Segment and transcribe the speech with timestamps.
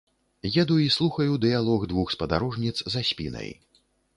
[0.61, 3.49] Еду і слухаю дыялог двух спадарожніц за спінай.